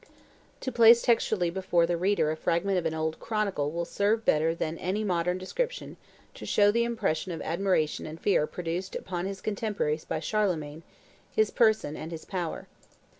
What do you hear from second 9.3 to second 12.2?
contemporaries by Charlemagne, his person and